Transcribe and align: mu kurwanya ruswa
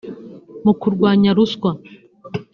mu 0.63 0.73
kurwanya 0.81 1.29
ruswa 1.37 1.71